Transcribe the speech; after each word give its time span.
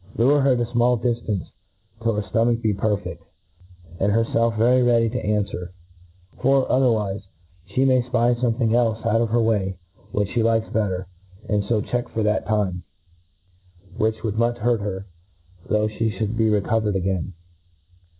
Lure 0.15 0.41
her 0.41 0.53
at 0.53 0.59
a 0.59 0.65
fmall 0.65 0.99
diftance, 0.99 1.45
till 2.01 2.13
her 2.15 2.23
ftomadi 2.23 2.59
be 2.59 2.73
perfeflt, 2.73 3.19
and 3.99 4.11
herfelf 4.11 4.57
very 4.57 4.81
ready 4.81 5.11
to 5.11 5.21
anfwer; 5.21 5.67
for, 6.41 6.67
otherwife, 6.71 7.21
flie 7.67 7.85
may 7.85 8.01
fpy 8.01 8.35
fomething 8.37 8.69
clfe 8.69 9.05
out 9.05 9.21
of 9.21 9.29
her 9.29 9.39
way 9.39 9.77
which 10.11 10.33
flie 10.33 10.41
likes 10.57 10.69
better, 10.73 11.05
and 11.47 11.65
fo 11.67 11.81
check 11.81 12.09
for 12.09 12.23
that 12.23 12.47
time, 12.47 12.81
which 13.95 14.23
would 14.23 14.39
much 14.39 14.57
hurt 14.57 14.79
her, 14.81 15.05
though 15.69 15.87
flic 15.87 16.13
fliould 16.17 16.35
be 16.35 16.49
recovered 16.49 16.95
again. 16.95 17.33